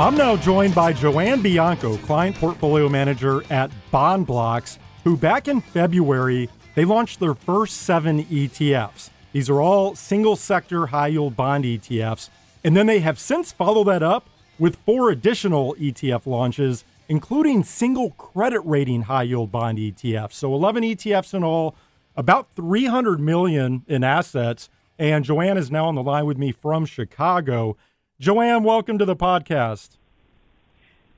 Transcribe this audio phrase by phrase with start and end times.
[0.00, 6.48] I'm now joined by JoAnne Bianco, client portfolio manager at BondBloxx, who back in February,
[6.74, 9.10] they launched their first seven ETFs.
[9.34, 12.30] These are all single sector high yield bond ETFs.
[12.64, 18.12] And then they have since followed that up with four additional ETF launches, including single
[18.12, 20.32] credit rating high yield bond ETFs.
[20.32, 21.76] So 11 ETFs in all,
[22.16, 24.70] about 300 million in assets.
[24.98, 27.76] And JoAnne is now on the line with me from Chicago.
[28.20, 29.96] JoAnne, welcome to the podcast.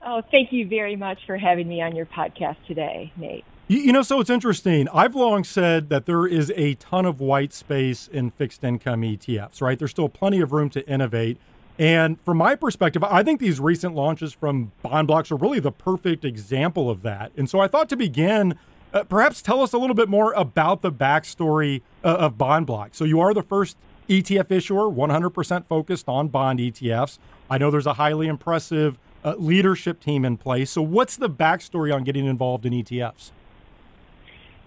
[0.07, 3.45] Oh, thank you very much for having me on your podcast today, Nate.
[3.67, 4.89] You, you, know, so it's interesting.
[4.95, 9.61] I've long said that there is a ton of white space in fixed income ETFs,
[9.61, 9.77] right?
[9.81, 11.39] There's still plenty of room to innovate.
[11.77, 16.25] And from my perspective, I think these recent launches from BondBloxx are really the perfect
[16.25, 17.33] example of that.
[17.37, 18.57] And so I thought to begin,
[18.95, 22.95] uh, perhaps tell us a little bit more about the backstory uh, of BondBloxx.
[22.95, 23.77] So you are the first
[24.13, 27.19] ETF issuer, 100% focused on bond ETFs.
[27.49, 30.71] I know there's a highly impressive uh, leadership team in place.
[30.71, 33.31] So, what's the backstory on getting involved in ETFs?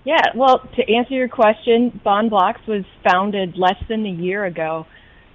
[0.04, 4.86] Yeah, well, to answer your question, BondBloxx was founded less than a year ago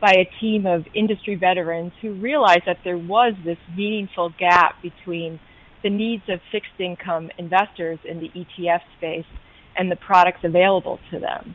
[0.01, 5.41] by a team of industry veterans who realized that there was this meaningful gap between
[5.83, 9.27] the needs of fixed income investors in the ETF space
[9.77, 11.55] and the products available to them.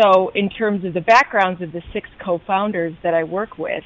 [0.00, 3.84] So in terms of the backgrounds of the six co-founders that I work with,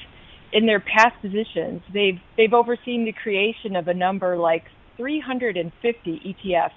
[0.52, 4.64] in their past positions, they've they've overseen the creation of a number like
[4.96, 6.70] 350 ETFs,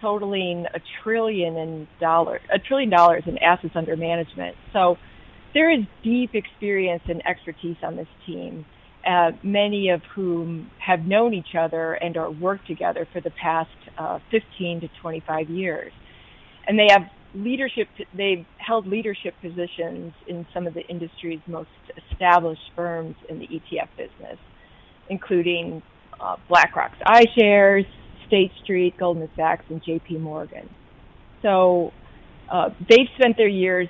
[0.00, 4.56] totaling a trillion in dollar a trillion dollars in assets under management.
[4.72, 4.96] So
[5.52, 8.64] there is deep experience and expertise on this team,
[9.06, 13.70] uh, many of whom have known each other and or worked together for the past
[13.98, 15.92] uh, 15 to 25 years,
[16.66, 17.02] and they have
[17.36, 21.68] leadership, they've held leadership positions in some of the industry's most
[22.10, 24.38] established firms in the ETF business,
[25.10, 25.82] including
[26.20, 27.86] uh, BlackRock's iShares,
[28.26, 30.68] State Street, Goldman Sachs, and JP Morgan.
[31.42, 31.92] So
[32.50, 33.88] uh, they've spent their years,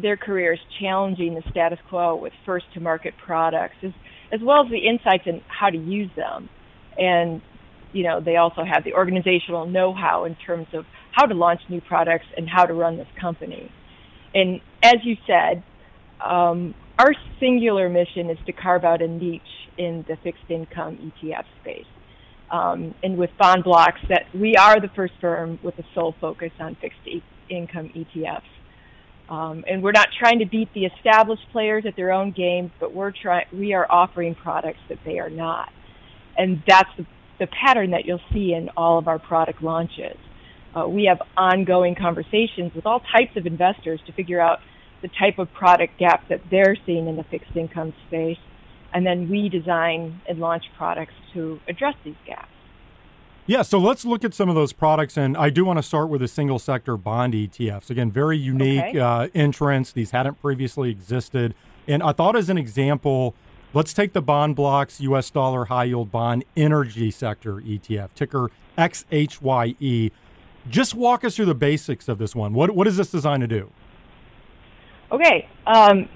[0.00, 3.92] their careers challenging the status quo with first to market products, as,
[4.32, 6.48] as well as the insights in how to use them.
[6.96, 7.42] And,
[7.92, 10.84] you know, they also have the organizational know-how in terms of
[11.16, 13.72] how to launch new products and how to run this company.
[14.34, 15.62] And as you said,
[16.24, 19.40] um, our singular mission is to carve out a niche
[19.78, 21.86] in the fixed income ETF space.
[22.50, 26.76] Um, and with BondBloxx, that we are the first firm with a sole focus on
[26.80, 28.42] fixed e- income ETFs.
[29.28, 32.94] Um, and we're not trying to beat the established players at their own game, but
[32.94, 33.46] we're trying.
[33.52, 35.70] We are offering products that they are not,
[36.38, 37.06] and that's the,
[37.40, 40.16] the pattern that you'll see in all of our product launches.
[40.76, 44.60] Uh, we have ongoing conversations with all types of investors to figure out
[45.00, 48.38] the type of product gap that they're seeing in the fixed income space.
[48.92, 52.48] And then we design and launch products to address these gaps.
[53.46, 55.16] Yeah, so let's look at some of those products.
[55.16, 57.90] And I do want to start with the single sector bond ETFs.
[57.90, 58.98] Again, very unique okay.
[58.98, 59.92] uh, entrance.
[59.92, 61.54] These hadn't previously existed.
[61.86, 63.34] And I thought, as an example,
[63.72, 70.10] let's take the BondBloxx US dollar high yield bond energy sector ETF, ticker XHYE.
[70.68, 72.52] Just walk us through the basics of this one.
[72.52, 73.70] What what is this designed to do?
[75.12, 76.08] Okay, um,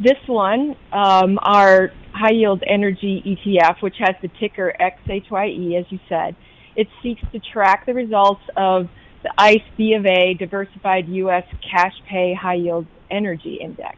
[0.00, 5.98] this one, um, our high yield energy ETF, which has the ticker XHYE, as you
[6.08, 6.34] said,
[6.76, 8.88] it seeks to track the results of
[9.22, 11.44] the ICE B of A Diversified U.S.
[11.70, 13.96] Cash Pay High Yield Energy Index.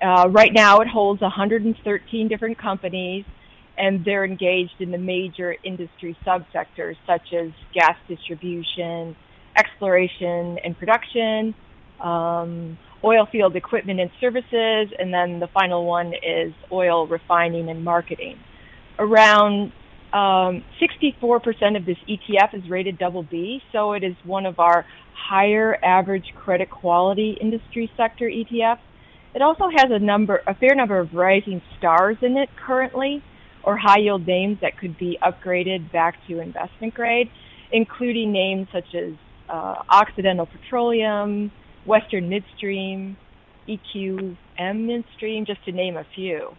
[0.00, 3.24] Uh, right now, it holds 113 different companies,
[3.76, 9.14] and they're engaged in the major industry subsectors such as gas distribution,
[9.58, 11.54] exploration and production,
[12.00, 17.84] um, oil field equipment and services, and then the final one is oil refining and
[17.84, 18.38] marketing.
[18.98, 19.72] Around
[20.12, 24.86] um, 64% of this ETF is rated double B, so it is one of our
[25.14, 28.78] higher average credit quality industry sector ETFs.
[29.34, 33.22] It also has a number, a fair number of rising stars in it currently,
[33.62, 37.30] or high yield names that could be upgraded back to investment grade,
[37.70, 39.12] including names such as
[39.48, 41.50] uh, Occidental Petroleum,
[41.84, 43.16] Western Midstream,
[43.68, 44.36] EQM
[44.74, 46.56] Midstream, just to name a few.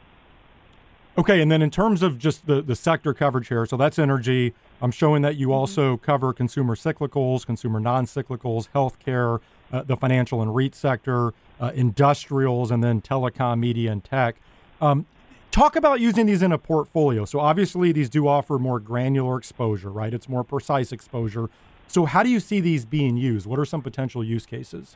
[1.18, 4.54] Okay, and then in terms of just the, the sector coverage here, so that's energy.
[4.82, 5.56] I'm showing that you mm-hmm.
[5.56, 11.72] also cover consumer cyclicals, consumer non cyclicals, healthcare, uh, the financial and REIT sector, uh,
[11.76, 14.38] industrials, and then telecom, media, and tech.
[14.80, 15.06] Um,
[15.52, 17.26] talk about using these in a portfolio.
[17.26, 20.14] So obviously, these do offer more granular exposure, right?
[20.14, 21.50] It's more precise exposure.
[21.90, 23.48] So, how do you see these being used?
[23.48, 24.96] What are some potential use cases?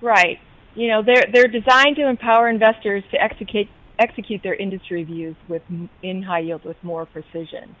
[0.00, 0.38] Right.
[0.74, 5.62] You know, they're they're designed to empower investors to execute execute their industry views with
[6.02, 7.74] in high yield with more precision,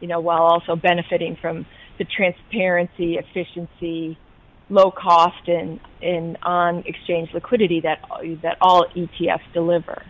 [0.00, 1.66] you know, while also benefiting from
[1.98, 4.18] the transparency, efficiency,
[4.70, 8.00] low cost, and, and on exchange liquidity that
[8.42, 10.02] that all ETFs deliver.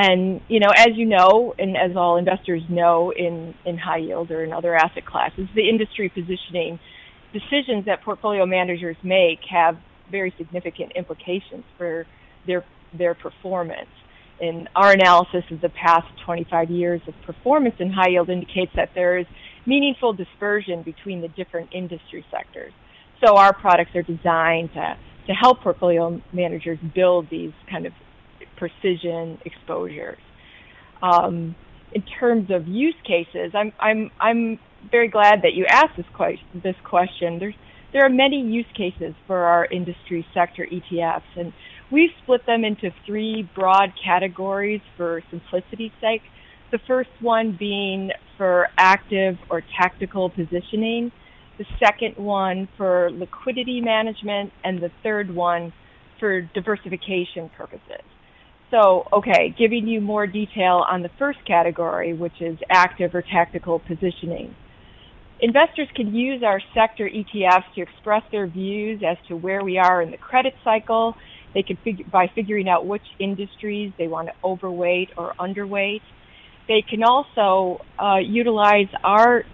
[0.00, 4.30] And you know, as you know, and as all investors know in in high yield
[4.30, 6.78] or in other asset classes, the industry positioning
[7.32, 9.76] decisions that portfolio managers make have
[10.08, 12.06] very significant implications for
[12.46, 12.64] their
[12.96, 13.90] their performance.
[14.40, 18.90] And our analysis of the past 25 years of performance in high yield indicates that
[18.94, 19.26] there is
[19.66, 22.72] meaningful dispersion between the different industry sectors.
[23.20, 24.96] So our products are designed to,
[25.26, 27.92] to help portfolio managers build these kind of
[28.58, 30.18] precision exposures.
[31.02, 31.54] Um,
[31.92, 34.58] in terms of use cases, I'm, I'm, I'm
[34.90, 37.38] very glad that you asked this, que- this question.
[37.38, 37.54] There's,
[37.92, 41.52] there are many use cases for our industry sector ETFs, and
[41.90, 46.22] we've split them into three broad categories for simplicity's sake.
[46.70, 51.10] The first one being for active or tactical positioning,
[51.56, 55.72] the second one for liquidity management, and the third one
[56.20, 58.04] for diversification purposes.
[58.70, 63.78] So, okay, giving you more detail on the first category, which is active or tactical
[63.78, 64.54] positioning.
[65.40, 70.02] Investors can use our sector ETFs to express their views as to where we are
[70.02, 71.14] in the credit cycle.
[71.54, 76.02] They can figure by figuring out which industries they want to overweight or underweight.
[76.66, 79.44] They can also uh, utilize our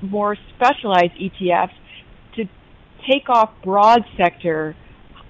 [0.00, 1.74] more specialized ETFs
[2.36, 2.44] to
[3.10, 4.76] take off broad sector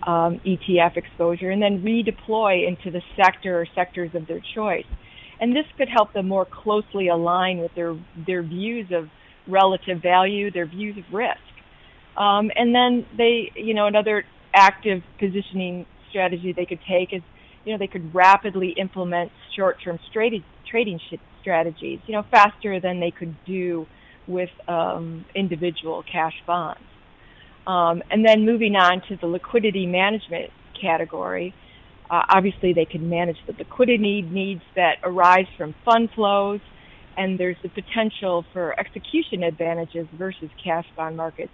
[0.06, 4.86] um, ETF exposure and then redeploy into the sector or sectors of their choice.
[5.40, 9.08] And this could help them more closely align with their, their views of
[9.46, 11.38] relative value, their views of risk.
[12.16, 14.24] Um, and then they, you know, another
[14.54, 17.20] active positioning strategy they could take is,
[17.64, 20.44] you know, they could rapidly implement short-term trading,
[21.42, 23.86] strategies, you know, faster than they could do
[24.26, 26.80] with um, individual cash bonds.
[27.66, 31.54] Um, and then moving on to the liquidity management category,
[32.10, 36.60] uh, obviously they can manage the liquidity needs that arise from fund flows,
[37.16, 41.52] and there's the potential for execution advantages versus cash bond markets,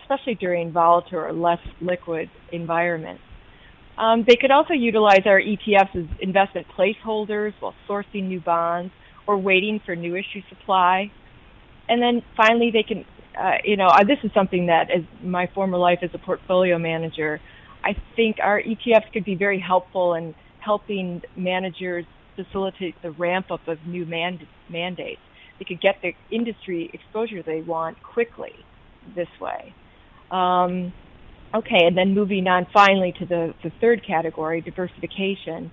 [0.00, 3.22] especially during volatile or less liquid environments.
[3.96, 8.92] Um, they could also utilize our ETFs as investment placeholders while sourcing new bonds
[9.26, 11.10] or waiting for new issue supply.
[11.88, 13.06] And then finally, they can,
[13.38, 16.78] uh, you know, uh, this is something that, as my former life as a portfolio
[16.78, 17.40] manager,
[17.84, 22.04] I think our ETFs could be very helpful in helping managers
[22.34, 25.20] facilitate the ramp up of new mand- mandates.
[25.58, 28.52] They could get the industry exposure they want quickly
[29.14, 29.74] this way.
[30.30, 30.92] Um,
[31.54, 35.70] okay, and then moving on finally to the, the third category, diversification.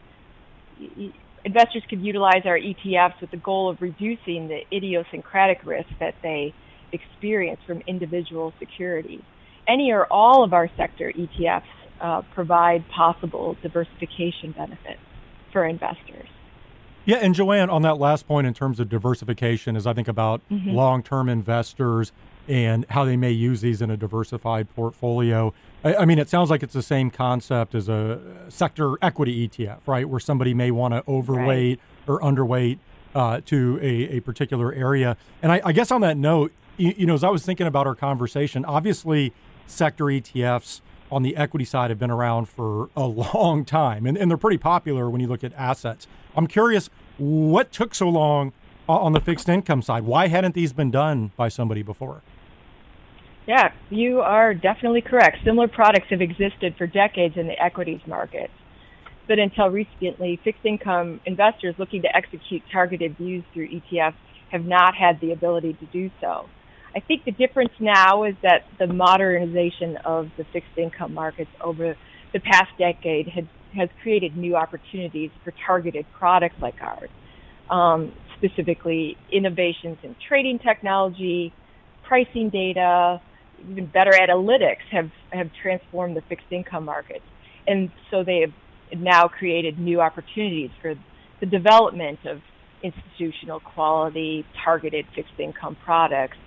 [1.44, 6.54] Investors could utilize our ETFs with the goal of reducing the idiosyncratic risk that they
[6.94, 9.22] experience from individual securities.
[9.68, 11.64] Any or all of our sector ETFs
[12.02, 15.00] uh, provide possible diversification benefits
[15.52, 16.28] for investors.
[17.06, 20.42] Yeah, and JoAnne, on that last point in terms of diversification, as I think about
[20.50, 20.70] mm-hmm.
[20.70, 22.12] long term investors
[22.48, 25.54] and how they may use these in a diversified portfolio,
[25.84, 28.20] I, I, mean, it sounds like it's the same concept as a
[28.50, 30.08] sector equity ETF, right?
[30.08, 32.10] Where somebody may want to overweight right.
[32.10, 32.80] or underweight
[33.16, 35.18] uh, to a, a, particular area.
[35.42, 37.88] And I, I guess on that note, you, you know, as I was thinking about
[37.88, 39.34] our conversation, obviously
[39.68, 44.30] sector ETFs on the equity side have been around for a long time, and, and
[44.30, 46.08] they're pretty popular when you look at assets.
[46.36, 48.54] I'm curious, what took so long
[48.88, 50.04] on the fixed income side?
[50.04, 52.22] Why hadn't these been done by somebody before?
[53.46, 55.38] Yeah, you are definitely correct.
[55.44, 58.50] Similar products have existed for decades in the equities market.
[59.28, 64.16] But until recently, fixed income investors looking to execute targeted views through ETFs
[64.52, 66.48] have not had the ability to do so.
[66.96, 71.96] I think the difference now is that the modernization of the fixed income markets over
[72.34, 73.46] the past decade has,
[73.76, 77.10] has created new opportunities for targeted products like ours.
[77.70, 81.54] Um, specifically, innovations in trading technology,
[82.08, 83.22] pricing data,
[83.68, 87.26] even better analytics have, have transformed the fixed income markets.
[87.66, 90.94] And so they have now created new opportunities for
[91.40, 92.42] the development of
[92.84, 96.38] institutional quality targeted fixed income products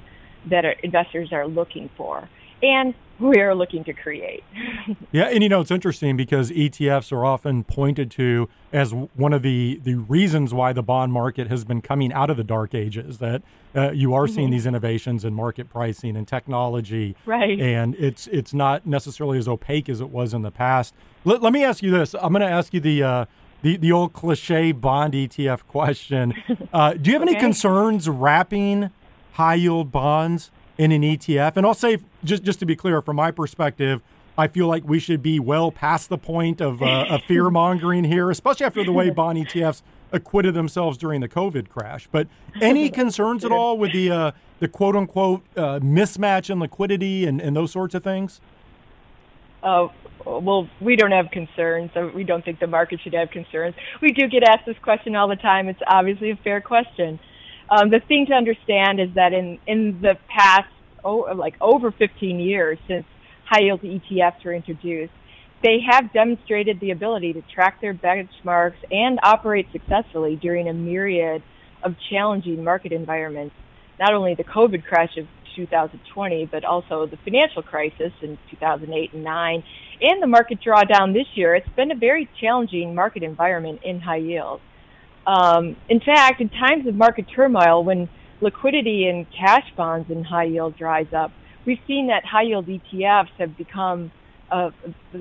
[0.47, 2.29] that investors are looking for
[2.63, 4.45] and we are looking to create.
[5.13, 9.43] yeah, and you know it's interesting because ETFs are often pointed to as one of
[9.43, 13.19] the the reasons why the bond market has been coming out of the dark ages.
[13.19, 13.43] That
[13.75, 14.35] uh, you are mm-hmm.
[14.35, 17.59] seeing these innovations in market pricing and technology, right?
[17.59, 20.95] And it's it's not necessarily as opaque as it was in the past.
[21.25, 22.15] Let, let me ask you this.
[22.15, 23.25] I'm going to ask you the uh,
[23.63, 26.35] the, the old cliche bond ETF question.
[26.73, 27.33] Uh, do you have okay.
[27.33, 28.91] any concerns wrapping
[29.37, 31.57] high yield bonds in an ETF?
[31.57, 34.03] And I'll say, just, just to be clear, from my perspective,
[34.39, 38.31] I feel like we should be well past the point of, uh, fear mongering here,
[38.31, 42.09] especially after the way bond ETFs acquitted themselves during the COVID crash.
[42.13, 42.29] But
[42.61, 47.41] any concerns at all with the uh, the quote unquote uh, mismatch in liquidity and,
[47.41, 48.41] and those sorts of things?
[49.63, 49.89] Uh,
[50.25, 51.91] well, we don't have concerns.
[52.15, 53.75] We don't think the market should have concerns.
[54.01, 55.69] We do get asked this question all the time.
[55.69, 57.19] It's obviously a fair question.
[57.69, 60.69] Um, the thing to understand is that in, in the past,
[61.05, 63.05] oh, like over 15 years since
[63.45, 65.13] high yield ETFs were introduced,
[65.63, 71.43] they have demonstrated the ability to track their benchmarks and operate successfully during a myriad
[71.83, 73.55] of challenging market environments.
[73.99, 79.25] Not only the COVID crash of 2020, but also the financial crisis in 2008 and
[79.25, 79.65] 9,
[80.03, 81.55] and the market drawdown this year.
[81.55, 84.61] It's been a very challenging market environment in high yield.
[85.27, 88.09] Um, in fact, in times of market turmoil, when
[88.41, 91.33] liquidity in cash bonds and high yield dries up,
[91.65, 94.13] we've seen that high yield ETFs have become
[94.51, 94.71] uh,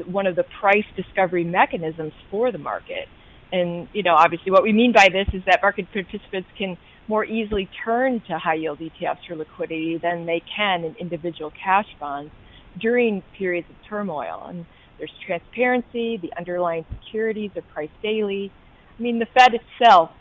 [0.06, 3.08] one of the price discovery mechanisms for the market.
[3.52, 7.26] And, you know, obviously what we mean by this is that market participants can more
[7.26, 12.32] easily turn to high yield ETFs for liquidity than they can in individual cash bonds
[12.80, 14.46] during periods of turmoil.
[14.48, 14.66] And
[14.98, 18.52] there's transparency, the underlying securities are priced daily.
[18.98, 20.12] I mean, the Fed itself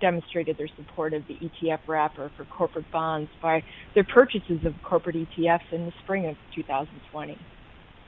[0.00, 3.62] demonstrated their support of the ETF wrapper for corporate bonds by
[3.94, 7.38] their purchases of corporate ETFs in the spring of 2020.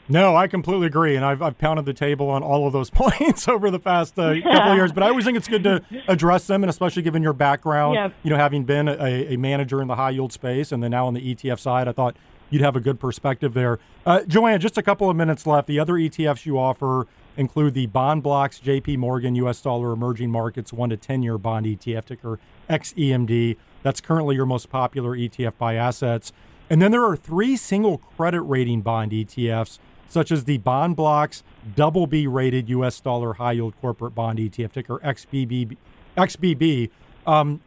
[0.09, 3.49] No, I completely agree, and I've, I've pounded the table on all of those points
[3.49, 4.93] over the past uh, couple of years.
[4.93, 8.31] But I always think it's good to address them, and especially given your background, you
[8.31, 11.15] know, having been a, a, manager in the high yield space and then now on
[11.15, 12.17] the ETF side, I thought
[12.51, 13.81] you'd have a good perspective there.
[14.05, 15.67] Uh, JoAnne, just a couple of minutes left.
[15.67, 19.61] The other ETFs you offer include the BondBloxx JP Morgan U.S.
[19.61, 22.39] Dollar Emerging Markets one to ten year bond ETF ticker
[22.69, 23.57] XEMD.
[23.83, 26.33] That's currently your most popular ETF by assets.
[26.69, 29.79] And then there are three single credit rating bond ETFs
[30.09, 31.43] such as the BondBloxx
[31.75, 33.01] double B rated U.S.
[33.01, 35.77] dollar high yield corporate bond ETF ticker XBB.
[36.17, 36.91] XBB.
[37.27, 37.61] Um,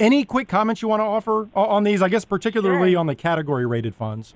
[0.00, 2.02] any quick comments you want to offer on these?
[2.02, 3.00] I guess particularly sure.
[3.00, 4.34] on the category rated funds.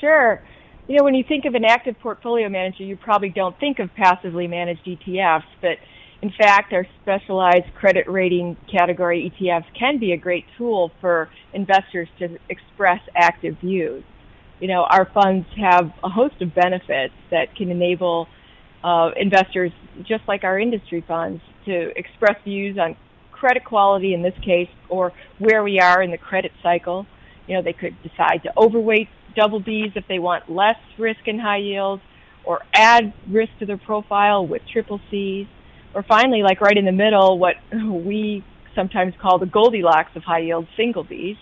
[0.00, 0.42] Sure.
[0.88, 3.92] You know, when you think of an active portfolio manager, you probably don't think of
[3.94, 5.78] passively managed ETFs, but
[6.22, 12.08] in fact, our specialized credit rating category ETFs can be a great tool for investors
[12.18, 14.04] to express active views
[14.60, 18.26] you know, our funds have a host of benefits that can enable
[18.82, 19.72] uh, investors,
[20.04, 22.96] just like our industry funds, to express views on
[23.32, 27.06] credit quality in this case, or where we are in the credit cycle.
[27.46, 31.38] You know, they could decide to overweight double Bs if they want less risk in
[31.38, 32.02] high yields,
[32.44, 35.46] or add risk to their profile with triple Cs,
[35.94, 40.40] or finally, like right in the middle, what we sometimes call the Goldilocks of high
[40.40, 41.36] yield single Bs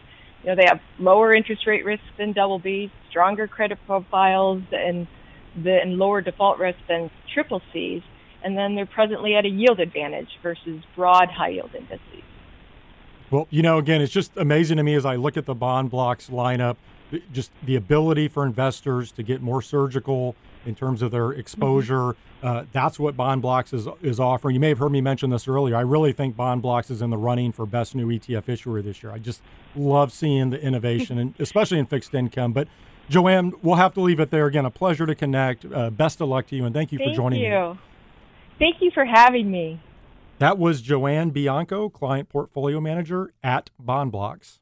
[0.44, 5.06] you know, they have lower interest rate risk than double Bs, stronger credit profiles, and,
[5.60, 8.02] the, and lower default risk than triple Cs.
[8.42, 12.22] And then they're presently at a yield advantage versus broad high yield indices.
[13.30, 16.28] Well, you know, again, it's just amazing to me as I look at the BondBloxx
[16.28, 16.76] lineup,
[17.32, 21.96] just the ability for investors to get more surgical in terms of their exposure.
[22.12, 22.46] Mm-hmm.
[22.46, 24.54] Uh, that's what BondBloxx is is offering.
[24.54, 25.76] You may have heard me mention this earlier.
[25.76, 29.12] I really think BondBloxx is in the running for best new ETF issuer this year.
[29.12, 29.42] I just
[29.74, 32.52] love seeing the innovation, and especially in fixed income.
[32.52, 32.68] But
[33.10, 34.46] JoAnne, we'll have to leave it there.
[34.46, 35.64] Again, a pleasure to connect.
[35.64, 37.50] Uh, best of luck to you, and thank you thank for joining you.
[37.50, 37.78] me.
[38.58, 39.80] Thank you for having me.
[40.38, 44.58] That was JoAnne Bianco, client portfolio manager at BondBloxx.